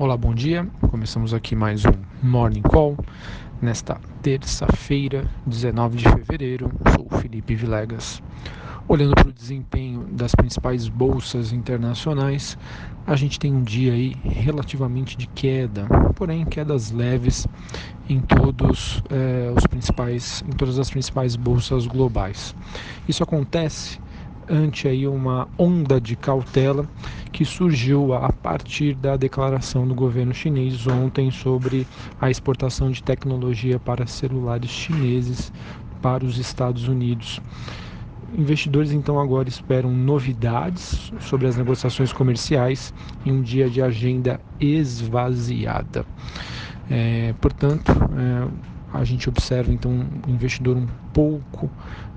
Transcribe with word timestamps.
Olá, 0.00 0.16
bom 0.16 0.32
dia. 0.32 0.66
Começamos 0.90 1.34
aqui 1.34 1.54
mais 1.54 1.84
um 1.84 1.92
Morning 2.22 2.62
Call 2.62 2.96
nesta 3.60 4.00
terça-feira, 4.22 5.28
19 5.44 5.98
de 5.98 6.04
fevereiro. 6.04 6.72
Sou 6.96 7.20
Felipe 7.20 7.54
Vilegas. 7.54 8.22
Olhando 8.88 9.14
para 9.14 9.28
o 9.28 9.32
desempenho 9.32 10.04
das 10.10 10.34
principais 10.34 10.88
bolsas 10.88 11.52
internacionais, 11.52 12.56
a 13.06 13.14
gente 13.14 13.38
tem 13.38 13.52
um 13.52 13.62
dia 13.62 13.92
aí 13.92 14.16
relativamente 14.24 15.18
de 15.18 15.26
queda, 15.26 15.86
porém 16.16 16.46
quedas 16.46 16.90
leves 16.90 17.46
em 18.08 18.20
todos 18.20 19.02
eh, 19.10 19.52
os 19.54 19.66
principais, 19.66 20.42
em 20.48 20.52
todas 20.52 20.78
as 20.78 20.88
principais 20.88 21.36
bolsas 21.36 21.86
globais. 21.86 22.56
Isso 23.06 23.22
acontece 23.22 24.00
ante 24.48 24.88
aí 24.88 25.06
uma 25.06 25.46
onda 25.58 26.00
de 26.00 26.16
cautela 26.16 26.88
que 27.32 27.44
surgiu 27.44 28.12
a 28.12 28.32
partir 28.32 28.94
da 28.94 29.16
declaração 29.16 29.86
do 29.86 29.94
governo 29.94 30.34
chinês 30.34 30.86
ontem 30.86 31.30
sobre 31.30 31.86
a 32.20 32.30
exportação 32.30 32.90
de 32.90 33.02
tecnologia 33.02 33.78
para 33.78 34.06
celulares 34.06 34.70
chineses 34.70 35.52
para 36.02 36.24
os 36.24 36.38
Estados 36.38 36.88
Unidos. 36.88 37.40
Investidores 38.36 38.92
então 38.92 39.18
agora 39.18 39.48
esperam 39.48 39.90
novidades 39.92 41.12
sobre 41.20 41.46
as 41.46 41.56
negociações 41.56 42.12
comerciais 42.12 42.94
em 43.26 43.32
um 43.32 43.42
dia 43.42 43.68
de 43.68 43.82
agenda 43.82 44.40
esvaziada. 44.60 46.06
É, 46.88 47.34
portanto, 47.40 47.90
é, 47.90 48.48
a 48.92 49.04
gente 49.04 49.28
observa 49.28 49.72
então 49.72 50.06
o 50.26 50.30
investidor 50.30 50.76
um 50.76 50.86
pouco 51.12 51.70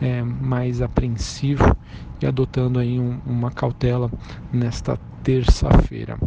é, 0.00 0.22
mais 0.22 0.82
apreensivo 0.82 1.76
e 2.20 2.26
adotando 2.26 2.78
aí 2.78 2.98
um, 2.98 3.18
uma 3.26 3.50
cautela 3.50 4.10
nesta 4.52 4.98
terça-feira. 5.22 6.18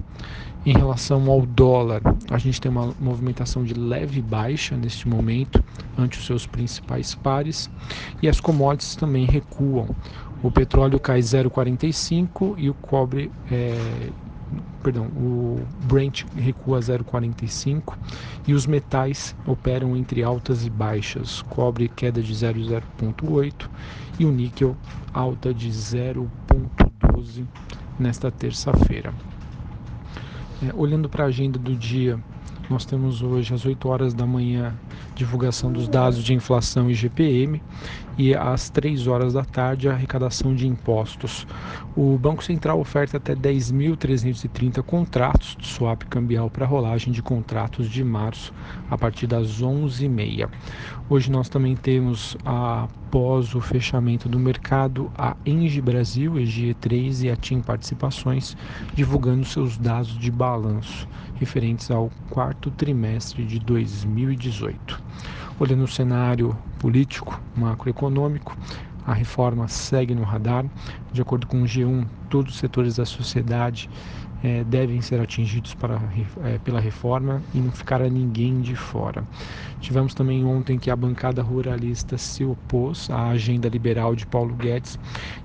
Em 0.64 0.74
relação 0.74 1.30
ao 1.30 1.44
dólar, 1.44 2.02
a 2.30 2.38
gente 2.38 2.62
tem 2.62 2.72
uma 2.72 2.94
movimentação 3.00 3.64
de 3.64 3.74
leve 3.74 4.22
baixa 4.22 4.78
neste 4.78 5.08
momento 5.08 5.64
ante 5.98 6.20
os 6.20 6.26
seus 6.26 6.46
principais 6.46 7.16
pares 7.16 7.70
e 8.22 8.30
as 8.30 8.40
commodities 8.40 8.96
também 8.96 9.26
recuam. 9.26 9.96
O 10.44 10.52
petróleo 10.52 11.00
cai 11.00 11.20
0,45 11.20 12.56
e 12.58 12.70
o 12.70 12.74
cobre 12.76 13.32
é, 13.52 14.10
perdão, 14.82 15.06
o 15.06 15.62
Brent 15.84 16.24
recua 16.36 16.80
0,45 16.80 17.98
e 18.48 18.54
os 18.54 18.66
metais 18.66 19.36
operam 19.46 19.96
entre 19.96 20.24
altas 20.24 20.66
e 20.66 20.70
baixas. 20.70 21.42
Cobre 21.44 21.88
queda 21.88 22.22
de 22.22 22.34
0,0,8 22.34 23.70
e 24.20 24.26
o 24.26 24.32
níquel 24.32 24.76
alta 25.14 25.54
de 25.54 25.70
0,12 25.70 27.46
nesta 28.00 28.32
terça-feira. 28.32 29.14
É, 30.64 30.74
olhando 30.76 31.10
para 31.10 31.24
a 31.24 31.28
agenda 31.28 31.58
do 31.58 31.76
dia, 31.76 32.20
nós 32.70 32.86
temos 32.86 33.22
hoje 33.22 33.54
às 33.54 33.66
8 33.66 33.88
horas 33.88 34.14
da 34.14 34.26
manhã 34.26 34.74
divulgação 35.22 35.72
dos 35.72 35.88
dados 35.88 36.24
de 36.24 36.34
inflação 36.34 36.90
e 36.90 36.96
GPM 36.96 37.62
e 38.18 38.36
às 38.36 38.70
3 38.70 39.06
horas 39.08 39.34
da 39.34 39.46
tarde 39.46 39.88
a 39.88 39.94
arrecadação 39.94 40.56
de 40.56 40.68
impostos. 40.68 41.46
O 41.96 42.18
Banco 42.18 42.44
Central 42.44 42.80
oferta 42.80 43.18
até 43.18 43.36
10.330 43.36 44.82
contratos 44.82 45.56
de 45.60 45.68
swap 45.68 46.04
cambial 46.06 46.50
para 46.50 46.66
rolagem 46.66 47.14
de 47.14 47.22
contratos 47.22 47.88
de 47.88 48.04
março 48.04 48.52
a 48.90 48.98
partir 48.98 49.28
das 49.28 49.62
11h30. 49.62 50.50
Hoje 51.08 51.32
nós 51.32 51.50
também 51.50 51.76
temos, 51.76 52.36
após 52.44 53.54
o 53.54 53.62
fechamento 53.62 54.28
do 54.28 54.40
mercado, 54.40 55.12
a 55.18 55.36
Engie 55.46 55.82
Brasil, 55.82 56.34
EGE3 56.34 57.26
e 57.26 57.30
a 57.30 57.36
TIM 57.36 57.62
Participações 57.62 58.58
divulgando 58.94 59.46
seus 59.46 59.78
dados 59.78 60.18
de 60.18 60.32
balanço 60.32 61.08
referentes 61.36 61.90
ao 61.90 62.12
quarto 62.30 62.70
trimestre 62.72 63.44
de 63.44 63.60
2018. 63.60 65.11
Olhando 65.60 65.84
o 65.84 65.88
cenário 65.88 66.58
político, 66.80 67.42
macroeconômico, 67.56 68.58
a 69.06 69.14
reforma 69.14 69.68
segue 69.68 70.16
no 70.16 70.24
radar. 70.24 70.66
De 71.12 71.22
acordo 71.22 71.48
com 71.48 71.62
o 71.62 71.66
G1, 71.66 72.08
todos 72.30 72.54
os 72.54 72.60
setores 72.60 72.96
da 72.96 73.06
sociedade 73.06 73.90
é, 74.44 74.64
devem 74.64 75.02
ser 75.02 75.20
atingidos 75.20 75.74
para, 75.74 76.02
é, 76.44 76.58
pela 76.60 76.80
reforma 76.80 77.42
e 77.54 77.60
não 77.60 77.72
ficar 77.72 78.00
ninguém 78.10 78.62
de 78.62 78.76
fora. 78.76 79.24
Tivemos 79.80 80.14
também 80.14 80.44
ontem 80.44 80.80
que 80.80 80.90
a 80.90 80.96
bancada 80.96 81.42
ruralista 81.42 82.18
se 82.18 82.44
opôs 82.44 83.10
à 83.10 83.30
agenda 83.30 83.70
liberal 83.70 84.16
de 84.16 84.26
Paulo 84.26 84.56
Guedes 84.56 84.98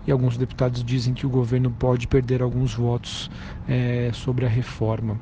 e 0.07 0.11
alguns 0.11 0.37
deputados 0.37 0.83
dizem 0.83 1.15
que 1.15 1.27
o 1.27 1.31
governo 1.31 1.71
pode 1.71 2.07
perder 2.07 2.43
alguns 2.43 2.75
votos 2.75 3.31
é, 3.69 4.11
sobre 4.13 4.47
a 4.47 4.49
reforma. 4.49 5.21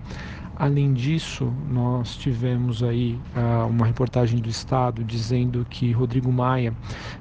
Além 0.57 0.93
disso, 0.93 1.53
nós 1.69 2.17
tivemos 2.17 2.83
aí 2.83 3.19
uh, 3.37 3.67
uma 3.67 3.87
reportagem 3.87 4.39
do 4.39 4.49
Estado 4.49 5.03
dizendo 5.03 5.67
que 5.69 5.91
Rodrigo 5.91 6.33
Maia 6.33 6.73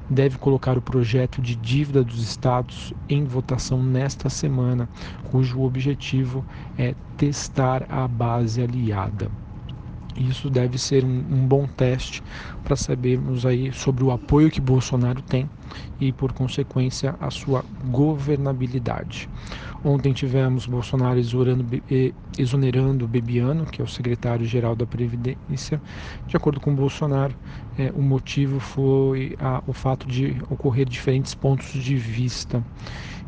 deve 0.08 0.38
colocar 0.38 0.78
o 0.78 0.82
projeto 0.82 1.42
de 1.42 1.56
dívida 1.56 2.04
dos 2.04 2.22
estados 2.22 2.94
em 3.10 3.24
votação 3.24 3.82
nesta 3.82 4.30
semana, 4.30 4.88
cujo 5.32 5.62
objetivo 5.62 6.46
é 6.78 6.94
testar 7.18 7.86
a 7.90 8.08
base 8.08 8.62
aliada. 8.62 9.32
Isso 10.16 10.48
deve 10.48 10.78
ser 10.78 11.04
um, 11.04 11.26
um 11.32 11.48
bom 11.48 11.66
teste 11.66 12.22
para 12.64 12.76
sabermos 12.76 13.48
aí 13.48 13.74
sobre 13.74 14.04
o 14.04 14.12
apoio 14.12 14.52
que 14.52 14.62
Bolsonaro 14.62 15.24
tem 15.24 15.50
e, 16.00 16.12
por 16.12 16.34
consequência, 16.34 17.16
a 17.20 17.32
sua 17.32 17.66
governabilidade. 17.86 19.28
Ontem 19.86 20.14
tivemos 20.14 20.66
Bolsonaro 20.66 21.20
exonerando, 22.38 23.06
Bebiano, 23.06 23.66
que 23.66 23.82
é 23.82 23.84
o 23.84 23.88
secretário-geral 23.88 24.78
da 24.78 24.86
Previdência. 24.88 25.82
De 26.26 26.38
acordo 26.38 26.62
com 26.62 26.74
Bolsonaro, 26.74 27.36
é, 27.78 27.92
o 27.94 28.02
motivo 28.02 28.62
foi 28.62 29.36
a, 29.38 29.62
o 29.68 29.74
fato 29.74 30.08
de 30.08 30.38
ocorrer 30.50 30.88
diferentes 30.88 31.36
pontos 31.36 31.74
de 31.74 31.98
vista. 31.98 32.64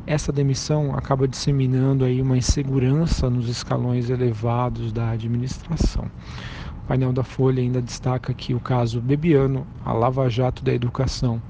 Essa 0.07 0.31
demissão 0.31 0.95
acaba 0.95 1.27
disseminando 1.27 2.05
aí 2.05 2.21
uma 2.21 2.37
insegurança 2.37 3.29
nos 3.29 3.49
escalões 3.49 4.09
elevados 4.09 4.93
da 4.93 5.09
administração. 5.09 6.05
O 6.85 6.87
painel 6.87 7.11
da 7.11 7.23
Folha 7.23 7.61
ainda 7.61 7.81
destaca 7.81 8.33
que 8.33 8.53
o 8.53 8.61
caso 8.61 9.01
Bebiano, 9.01 9.67
a 9.83 9.91
Lava 9.91 10.29
Jato 10.29 10.63
da 10.63 10.73
Educação 10.73 11.41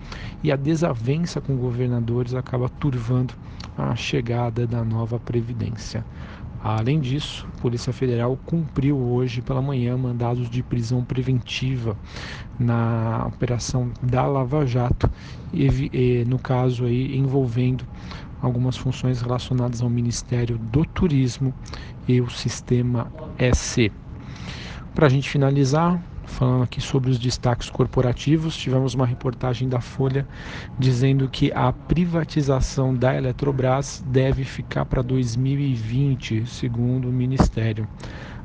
e 0.42 0.52
a 0.52 0.56
desavença 0.56 1.40
com 1.40 1.56
governadores 1.58 2.34
acaba 2.34 2.70
turvando 2.70 3.36
a 3.78 3.96
chegada 3.96 4.66
da 4.66 4.84
nova 4.84 5.20
Previdência. 5.20 6.06
Além 6.64 7.00
disso, 7.00 7.48
a 7.56 7.62
Polícia 7.62 7.94
Federal 7.94 8.36
cumpriu 8.46 8.98
hoje 8.98 9.42
pela 9.42 9.62
manhã 9.62 9.96
mandados 9.96 10.50
de 10.50 10.64
prisão 10.64 11.04
preventiva 11.04 11.96
na 12.60 13.28
operação 13.28 13.92
da 14.02 14.26
Lava 14.26 14.66
Jato, 14.66 15.08
e, 15.54 16.26
no 16.26 16.40
caso 16.40 16.86
aí 16.86 17.16
envolvendo 17.16 17.86
algumas 18.42 18.76
funções 18.76 19.22
relacionadas 19.22 19.82
ao 19.82 19.90
Ministério 19.90 20.58
do 20.58 20.84
Turismo 20.86 21.54
e 22.08 22.20
o 22.20 22.30
Sistema 22.32 23.12
SC. 23.38 23.92
Para 24.96 25.06
a 25.06 25.10
gente 25.10 25.30
finalizar, 25.30 26.02
falando 26.26 26.64
aqui 26.64 26.82
sobre 26.82 27.10
os 27.10 27.20
destaques 27.20 27.70
corporativos, 27.70 28.58
tivemos 28.58 28.94
uma 28.94 29.06
reportagem 29.06 29.70
da 29.70 29.80
Folha 29.80 30.28
dizendo 30.78 31.30
que 31.30 31.52
a 31.54 31.72
privatização 31.72 32.94
da 32.94 33.16
Eletrobras 33.16 34.04
deve 34.06 34.44
ficar 34.44 34.86
para 34.86 35.02
2020, 35.02 36.46
segundo 36.46 37.10
o 37.10 37.14
Ministério 37.14 37.88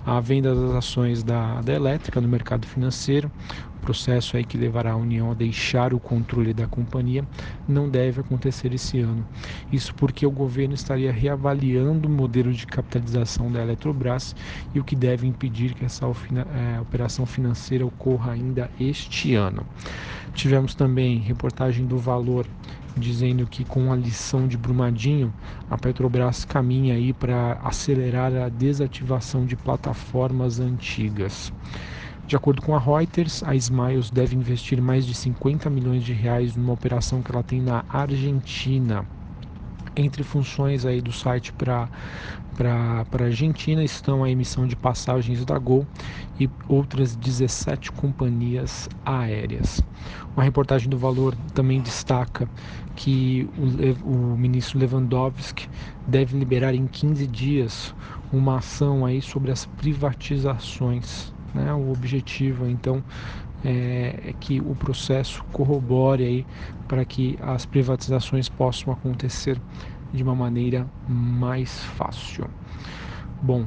a 0.04 0.20
venda 0.20 0.54
das 0.54 0.74
ações 0.76 1.22
da, 1.22 1.60
da 1.60 1.72
elétrica 1.72 2.20
no 2.20 2.28
mercado 2.28 2.66
financeiro, 2.66 3.30
processo 3.80 4.36
aí 4.36 4.44
que 4.44 4.58
levará 4.58 4.92
a 4.92 4.96
União 4.96 5.30
a 5.30 5.34
deixar 5.34 5.92
o 5.94 6.00
controle 6.00 6.52
da 6.52 6.66
companhia, 6.66 7.24
não 7.66 7.88
deve 7.88 8.20
acontecer 8.20 8.72
esse 8.74 9.00
ano. 9.00 9.26
Isso 9.72 9.94
porque 9.94 10.26
o 10.26 10.30
governo 10.30 10.74
estaria 10.74 11.10
reavaliando 11.10 12.08
o 12.08 12.10
modelo 12.10 12.52
de 12.52 12.66
capitalização 12.66 13.50
da 13.50 13.62
Eletrobras 13.62 14.34
e 14.74 14.80
o 14.80 14.84
que 14.84 14.94
deve 14.94 15.26
impedir 15.26 15.74
que 15.74 15.84
essa 15.84 16.06
é, 16.06 16.80
operação 16.80 17.26
financeira 17.26 17.84
ocorra 17.84 18.32
ainda 18.32 18.70
este 18.78 19.34
ano. 19.34 19.66
Tivemos 20.34 20.74
também 20.74 21.18
reportagem 21.18 21.86
do 21.86 21.98
Valor 21.98 22.46
dizendo 22.97 23.47
que 23.47 23.65
com 23.65 23.92
a 23.92 23.97
lição 23.97 24.47
de 24.47 24.57
Brumadinho, 24.57 25.33
a 25.69 25.77
Petrobras 25.78 26.45
caminha 26.45 26.95
aí 26.95 27.13
para 27.13 27.53
acelerar 27.63 28.34
a 28.34 28.48
desativação 28.48 29.45
de 29.45 29.57
plataformas 29.57 30.60
antigas. 30.60 31.53
De 32.27 32.37
acordo 32.37 32.63
com 32.63 32.77
a 32.77 32.78
Reuters, 32.78 33.42
a 33.42 33.57
Smiles 33.57 34.10
deve 34.10 34.37
investir 34.37 34.81
mais 34.81 35.04
de 35.04 35.15
50 35.15 35.69
milhões 35.69 36.04
de 36.04 36.13
reais 36.13 36.54
numa 36.54 36.72
operação 36.72 37.22
que 37.22 37.33
ela 37.33 37.42
tem 37.42 37.60
na 37.60 37.84
Argentina. 37.89 39.04
Entre 39.97 40.22
funções 40.22 40.87
aí 40.87 41.01
do 41.01 41.13
site 41.13 41.53
para 41.53 41.89
para 42.60 43.25
a 43.25 43.25
Argentina 43.25 43.83
estão 43.83 44.22
a 44.22 44.31
emissão 44.31 44.66
de 44.66 44.77
passagens 44.77 45.47
da 45.47 45.59
Gol 45.59 45.87
e 46.39 46.47
outras 46.69 47.16
17 47.16 47.91
companhias 47.92 48.87
aéreas. 49.03 49.81
Uma 50.37 50.45
reportagem 50.45 50.91
do 50.91 50.98
Valor 50.98 51.34
também 51.54 51.81
destaca 51.81 52.47
que 52.95 53.48
o, 54.04 54.10
o 54.10 54.37
ministro 54.37 54.78
Lewandowski 54.78 55.71
deve 56.07 56.39
liberar 56.39 56.75
em 56.75 56.87
15 56.87 57.27
dias 57.27 57.95
uma 58.31 58.59
ação 58.59 59.07
aí 59.07 59.22
sobre 59.22 59.51
as 59.51 59.65
privatizações. 59.65 61.33
Né? 61.54 61.72
O 61.72 61.91
objetivo, 61.91 62.69
então, 62.69 63.03
é, 63.65 64.28
é 64.28 64.34
que 64.39 64.60
o 64.60 64.74
processo 64.74 65.45
corrobore 65.53 66.24
aí 66.24 66.47
para 66.89 67.04
que 67.04 67.39
as 67.41 67.66
privatizações 67.66 68.48
possam 68.48 68.92
acontecer 68.92 69.60
de 70.12 70.22
uma 70.22 70.34
maneira 70.34 70.86
mais 71.09 71.78
fácil. 71.80 72.47
Bom, 73.42 73.65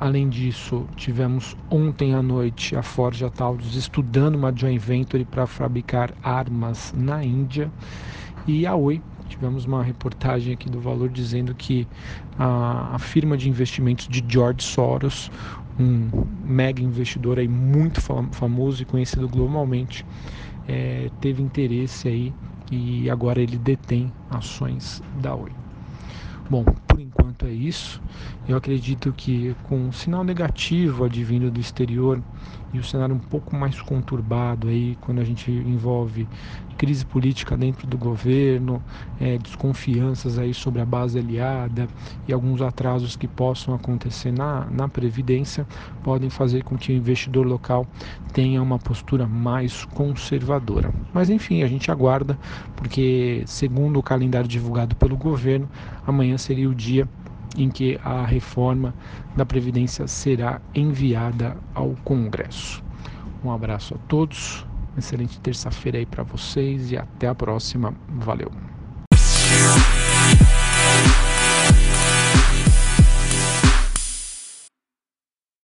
além 0.00 0.28
disso, 0.28 0.84
tivemos 0.96 1.56
ontem 1.70 2.14
à 2.14 2.22
noite 2.22 2.74
a 2.74 2.82
Forja 2.82 3.30
Taurus 3.30 3.76
estudando 3.76 4.34
uma 4.34 4.52
joint 4.54 4.78
venture 4.78 5.24
para 5.24 5.46
fabricar 5.46 6.12
armas 6.22 6.92
na 6.96 7.24
Índia 7.24 7.70
e 8.46 8.66
a 8.66 8.74
Oi 8.74 9.00
tivemos 9.28 9.64
uma 9.64 9.82
reportagem 9.82 10.54
aqui 10.54 10.68
do 10.68 10.80
Valor 10.80 11.08
dizendo 11.08 11.54
que 11.54 11.86
a, 12.38 12.94
a, 12.94 12.98
firma 12.98 13.36
de 13.36 13.48
investimentos 13.48 14.08
de 14.08 14.24
George 14.26 14.62
Soros, 14.62 15.30
um 15.78 16.10
mega 16.42 16.82
investidor 16.82 17.38
aí 17.38 17.48
muito 17.48 18.00
famoso 18.32 18.82
e 18.82 18.86
conhecido 18.86 19.28
globalmente, 19.28 20.04
é, 20.66 21.10
teve 21.20 21.42
interesse 21.42 22.08
aí 22.08 22.34
e 22.70 23.08
agora 23.10 23.40
ele 23.40 23.58
detém 23.58 24.12
ações 24.28 25.02
da 25.14 25.34
Oi. 25.34 25.52
Bom, 26.48 26.64
por 26.86 27.00
enquanto 27.00 27.44
é 27.46 27.50
isso. 27.50 28.00
Eu 28.46 28.56
acredito 28.56 29.12
que 29.12 29.54
com 29.64 29.76
um 29.88 29.92
sinal 29.92 30.22
negativo 30.22 31.04
advindo 31.04 31.50
do 31.50 31.60
exterior 31.60 32.22
e 32.72 32.78
o 32.78 32.84
cenário 32.84 33.16
um 33.16 33.18
pouco 33.20 33.56
mais 33.56 33.80
conturbado 33.80 34.68
aí, 34.68 34.96
quando 35.00 35.20
a 35.20 35.24
gente 35.24 35.50
envolve 35.50 36.28
crise 36.76 37.04
política 37.04 37.56
dentro 37.56 37.86
do 37.86 37.96
governo, 37.96 38.82
é, 39.20 39.38
desconfianças 39.38 40.38
aí 40.38 40.52
sobre 40.54 40.80
a 40.80 40.84
base 40.84 41.18
aliada 41.18 41.88
e 42.28 42.32
alguns 42.32 42.60
atrasos 42.60 43.16
que 43.16 43.26
possam 43.26 43.74
acontecer 43.74 44.32
na, 44.32 44.66
na 44.70 44.88
Previdência, 44.88 45.66
podem 46.02 46.30
fazer 46.30 46.62
com 46.64 46.76
que 46.76 46.92
o 46.92 46.96
investidor 46.96 47.46
local 47.46 47.86
tenha 48.32 48.62
uma 48.62 48.78
postura 48.78 49.26
mais 49.26 49.84
conservadora. 49.84 50.92
Mas 51.12 51.30
enfim, 51.30 51.62
a 51.62 51.66
gente 51.66 51.90
aguarda, 51.90 52.38
porque 52.76 53.42
segundo 53.46 53.98
o 53.98 54.02
calendário 54.02 54.48
divulgado 54.48 54.94
pelo 54.96 55.16
governo, 55.16 55.68
amanhã 56.06 56.36
seria 56.38 56.68
o 56.68 56.74
dia 56.74 57.08
em 57.56 57.70
que 57.70 57.98
a 58.04 58.24
reforma 58.24 58.94
da 59.34 59.46
Previdência 59.46 60.06
será 60.06 60.60
enviada 60.74 61.56
ao 61.74 61.94
Congresso. 62.04 62.84
Um 63.42 63.50
abraço 63.50 63.94
a 63.94 63.98
todos, 64.08 64.66
excelente 64.98 65.40
terça-feira 65.40 65.98
aí 65.98 66.06
para 66.06 66.22
vocês 66.24 66.90
e 66.90 66.96
até 66.96 67.28
a 67.28 67.34
próxima. 67.34 67.94
Valeu! 68.08 68.75